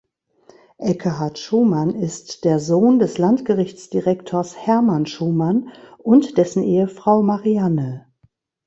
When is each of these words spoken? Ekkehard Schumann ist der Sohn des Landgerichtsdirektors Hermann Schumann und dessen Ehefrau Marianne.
Ekkehard 0.79 1.37
Schumann 1.37 1.93
ist 1.93 2.43
der 2.43 2.59
Sohn 2.59 2.97
des 2.97 3.19
Landgerichtsdirektors 3.19 4.57
Hermann 4.57 5.05
Schumann 5.05 5.69
und 5.99 6.39
dessen 6.39 6.63
Ehefrau 6.63 7.21
Marianne. 7.21 8.07